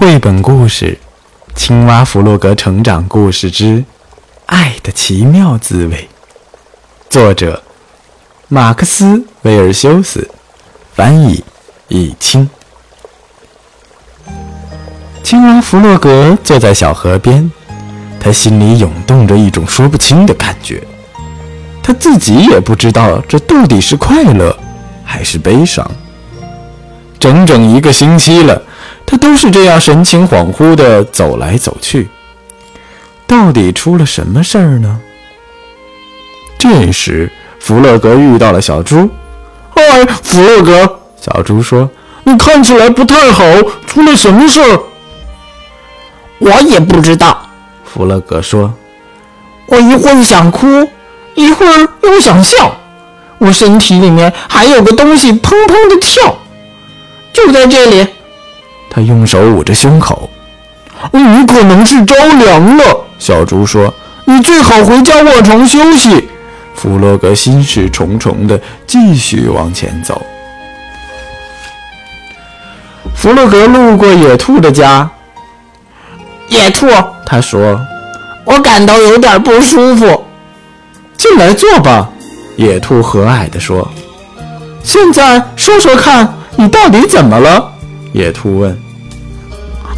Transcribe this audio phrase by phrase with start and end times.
[0.00, 0.96] 绘本故事
[1.54, 3.84] 《青蛙弗洛格成长故事之
[4.46, 6.08] 爱的奇妙滋味》，
[7.10, 7.62] 作者
[8.48, 9.04] 马克思·
[9.42, 10.26] 威尔修斯，
[10.94, 11.44] 翻译
[11.88, 12.48] 易清。
[15.22, 17.52] 青蛙弗洛格坐在小河边，
[18.18, 20.82] 他心里涌动着一种说不清的感觉，
[21.82, 24.58] 他自己也不知道这到底是快乐
[25.04, 25.86] 还是悲伤。
[27.20, 28.60] 整整一个星期了。
[29.06, 32.08] 他都是这样神情恍惚地走来走去，
[33.26, 35.00] 到底出了什么事儿呢？
[36.58, 39.10] 这时，弗洛格遇到了小猪。
[39.74, 41.90] “嗨，弗洛格！”小猪说
[42.24, 43.44] ，“你看起来不太好，
[43.86, 44.80] 出了什么事儿
[46.38, 47.48] ？”“我也不知道。”
[47.84, 48.72] 弗洛格说
[49.66, 50.88] ，“我一会儿想哭，
[51.34, 52.76] 一会儿又想笑，
[53.38, 56.38] 我身体里面还有个东西砰砰地跳，
[57.32, 58.06] 就在这里。”
[58.90, 60.28] 他用手捂着胸口，
[61.12, 63.06] 你可能是着凉了。
[63.18, 63.92] 小猪说
[64.26, 66.28] ：“你最好回家卧床休息。”
[66.74, 70.20] 弗洛格心事重重地继续往前走。
[73.14, 75.08] 弗洛格路过野兔的家，
[76.48, 76.88] 野兔，
[77.26, 77.78] 他说
[78.44, 80.24] ：“我感到有点不舒服，
[81.18, 82.08] 进来坐吧。”
[82.56, 83.86] 野兔和蔼地说
[84.82, 87.72] ：“现在说说看，你到底怎么了？”
[88.12, 88.78] 野兔问：“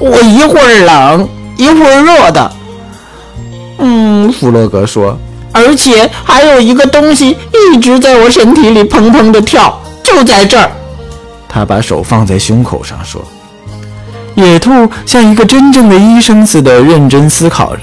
[0.00, 2.52] 我一会儿冷，一会儿热的。”
[3.78, 5.16] 嗯，弗洛格说
[5.52, 7.36] ：“而且还有一个东西
[7.72, 10.70] 一直在我身体里砰砰的跳，就在这儿。”
[11.48, 13.22] 他把手放在胸口上说
[14.34, 17.82] ：“野兔像一个真正的医生似的认真思考着。”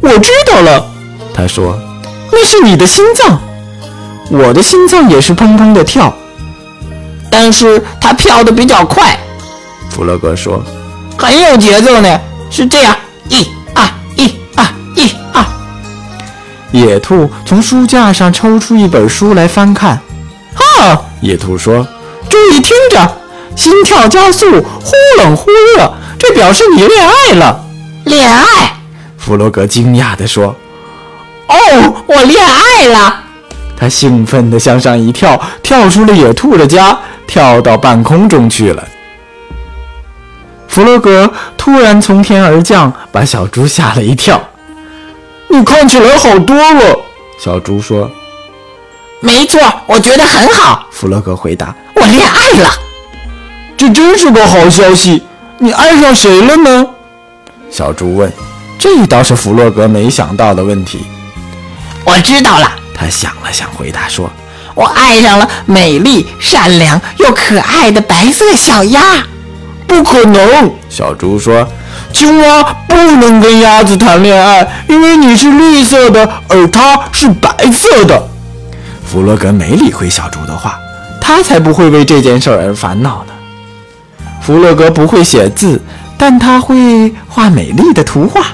[0.00, 0.86] 我知道了，
[1.34, 1.78] 他说
[2.32, 3.40] ：“那是你的心脏，
[4.30, 6.14] 我的心脏也是砰砰的跳。”
[7.30, 9.16] 但是它跳得比较快，
[9.90, 10.62] 弗洛格说
[11.16, 12.96] ：“很有节奏呢，是这样，
[13.28, 15.48] 一啊一啊一啊。”
[16.72, 20.00] 野兔从书架上抽出一本书来翻看。
[20.54, 21.86] 哈，野兔说
[22.28, 23.16] ：“注意听着，
[23.56, 27.64] 心跳加速，忽冷忽热，这表示你恋爱了。”
[28.04, 28.74] 恋爱？
[29.16, 30.54] 弗洛格惊讶地说
[31.48, 33.24] ：“哦，我恋爱了！”
[33.76, 36.98] 他兴奋地向上一跳，跳出了野兔的家。
[37.28, 38.84] 跳到半空中去了。
[40.66, 44.42] 弗洛格突然从天而降，把小猪吓了一跳。
[45.48, 46.98] 你看起来好多了，
[47.38, 48.10] 小猪说。
[49.20, 50.86] 没错，我觉得很好。
[50.90, 51.74] 弗洛格回答。
[51.94, 52.70] 我恋爱了，
[53.76, 55.22] 这真是个好消息。
[55.58, 56.86] 你爱上谁了呢？
[57.70, 58.32] 小猪问。
[58.78, 61.04] 这倒是弗洛格没想到的问题。
[62.04, 64.30] 我知道了，他想了想，回答说。
[64.78, 69.00] 我爱上了美丽、善良又可爱的白色小鸭。
[69.88, 71.66] 不可能，小猪说
[72.14, 78.22] ：“青蛙不能跟鸭子谈恋爱，因为你是绿色的，而它是白色的。”
[79.04, 80.78] 弗洛格没理会小猪的话，
[81.20, 83.32] 他才不会为这件事而烦恼呢。
[84.40, 85.82] 弗洛格不会写字，
[86.16, 88.46] 但他会画美丽的图画。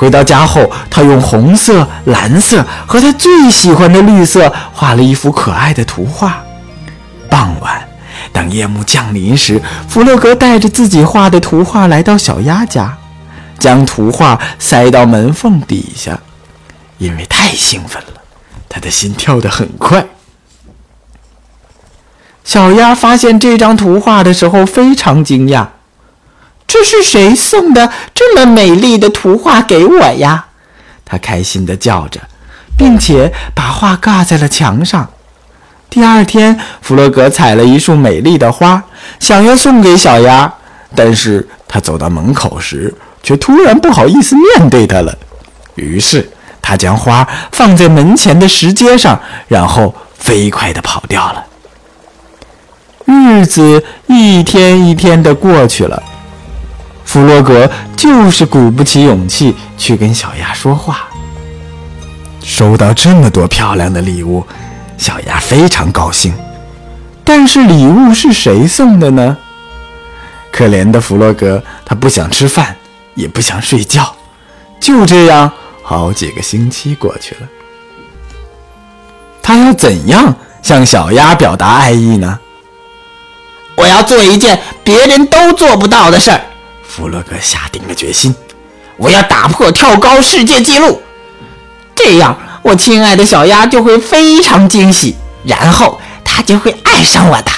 [0.00, 6.42] 回到家后，他用红色、蓝色和他最喜欢的绿色画了一幅可爱的图画。
[7.28, 7.86] 傍晚，
[8.32, 12.96] 当夜幕降临时，弗洛格带着自己画的图画来到小鸭家，
[13.58, 16.18] 将图画塞到门缝底下。
[16.96, 18.22] 因为太兴奋了，
[18.70, 20.06] 他的心跳得很快。
[22.42, 25.66] 小鸭发现这张图画的时候非常惊讶。
[26.72, 30.46] 这是谁送的这么美丽的图画给我呀？
[31.04, 32.20] 他开心地叫着，
[32.78, 35.10] 并且把画挂在了墙上。
[35.88, 38.80] 第二天，弗洛格采了一束美丽的花，
[39.18, 40.54] 想要送给小鸭，
[40.94, 45.12] 但是他走到门口时，却突然不好意思面对它了。
[45.74, 46.30] 于是，
[46.62, 51.44] 他将花放在门前的石阶上，然后飞快地跑掉了。
[53.06, 56.00] 日子一天一天地过去了。
[57.10, 61.08] 弗洛格就是鼓不起勇气去跟小鸭说话。
[62.40, 64.46] 收到这么多漂亮的礼物，
[64.96, 66.32] 小鸭非常高兴。
[67.24, 69.36] 但是礼物是谁送的呢？
[70.52, 72.76] 可怜的弗洛格，他不想吃饭，
[73.16, 74.14] 也不想睡觉。
[74.78, 75.50] 就这样，
[75.82, 77.40] 好几个星期过去了。
[79.42, 80.32] 他要怎样
[80.62, 82.38] 向小鸭表达爱意呢？
[83.74, 86.40] 我要做一件别人都做不到的事儿。
[86.90, 88.34] 弗洛格下定了决心，
[88.96, 91.00] 我要打破跳高世界纪录，
[91.94, 95.14] 这样我亲爱的小鸭就会非常惊喜，
[95.44, 97.50] 然后它就会爱上我的。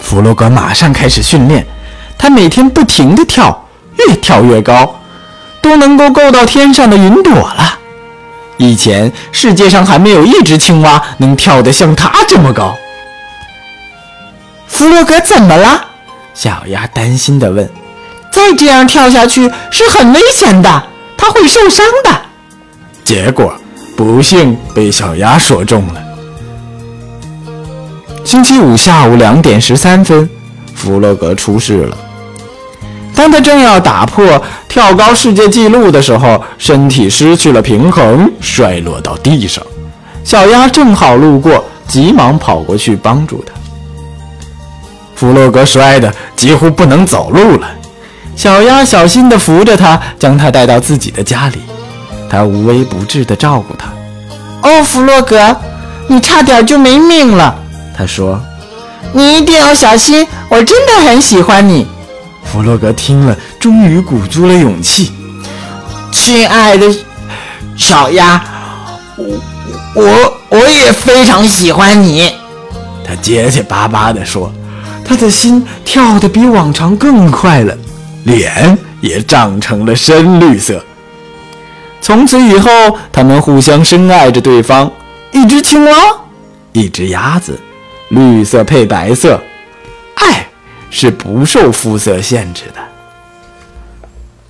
[0.00, 1.64] 弗洛格马上开始训练，
[2.18, 5.00] 他每天不停地跳，越跳越高，
[5.62, 7.78] 都能够够到天上的云朵了。
[8.56, 12.76] 以前世界上还没有一只青蛙能跳得像他这么高。
[14.66, 15.86] 弗洛格怎么了？
[16.34, 17.70] 小鸭担心地问。
[18.30, 20.82] 再这样跳下去是很危险的，
[21.16, 22.10] 他会受伤的。
[23.04, 23.52] 结果
[23.96, 26.00] 不幸被小鸭说中了。
[28.24, 30.28] 星期五下午两点十三分，
[30.74, 31.96] 弗洛格出事了。
[33.14, 39.64] 当他正要打破跳高世界纪录的时候，身体失去了平衡，摔落到地上。
[40.22, 43.52] 小鸭正好路过，急忙跑过去帮助他。
[45.16, 47.68] 弗洛格摔得几乎不能走路了。
[48.40, 51.58] 小鸭小心地扶着它，将它带到自己的家里。
[52.30, 53.92] 他无微不至地照顾它。
[54.66, 55.54] 哦，弗洛格，
[56.06, 57.54] 你差点就没命了。
[57.94, 58.40] 他说
[59.12, 61.86] ：“你一定要小心，我真的很喜欢你。”
[62.42, 65.12] 弗洛格听了，终于鼓足了勇气。
[66.10, 66.86] 亲爱的，
[67.76, 68.42] 小鸭，
[69.18, 72.32] 我我我也非常喜欢你。
[73.06, 74.50] 他结结巴巴地说，
[75.04, 77.76] 他的心跳得比往常更快了，
[78.24, 80.84] 脸也涨成了深绿色。
[82.00, 82.70] 从此以后，
[83.12, 84.90] 他们互相深爱着对方。
[85.32, 85.92] 一只青蛙，
[86.72, 87.58] 一只鸭子。
[88.08, 89.40] 绿色配白色，
[90.14, 90.44] 爱
[90.90, 92.80] 是不受肤色限制的。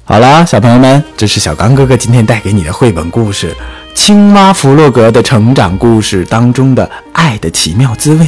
[0.05, 3.51] 好了，小朋友们，这是小刚哥哥今天带给你的绘本故事
[3.95, 8.27] 《青蛙弗洛格的成长故事》当中的爱的奇妙滋味。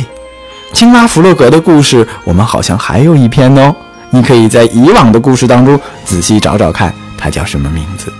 [0.74, 3.74] 青蛙弗洛格的故事，我们好像还有一篇哦。
[4.14, 8.12] 你可以在以往的故事当中仔细找找看，它叫什么名字？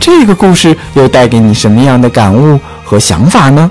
[0.00, 3.70] 这个故事又带给你什么样的感悟和想法呢？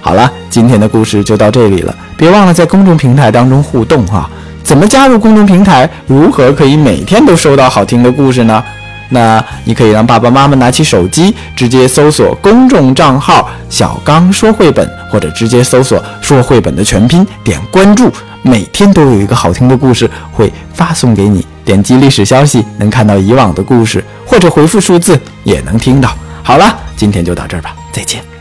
[0.00, 1.92] 好了，今天的故事就到这里了。
[2.16, 4.30] 别忘了在公众平台当中互动哈。
[4.62, 5.90] 怎么加入公众平台？
[6.06, 8.62] 如何可以每天都收到好听的故事呢？
[9.08, 18.10] 那你可以让爸爸妈妈拿起手机，直接搜索公众账号“小刚说绘本”，或者直接搜索“说绘本”的全拼，点关注，
[18.42, 21.46] 每天都有一个好听的故事会发送给你。
[21.64, 26.14] 点击历史消息能看到以往的故事，或者回复数字也能听到。
[26.42, 28.35] 好了，今天就到这儿吧，再见。